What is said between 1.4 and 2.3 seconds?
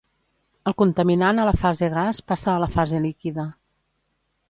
a la fase gas